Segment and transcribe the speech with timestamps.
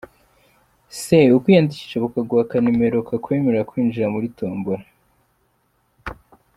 [0.99, 1.03] C
[1.37, 4.85] ukiyandisha bakaguha akanimero kakwemerera kwinjira muri tombola.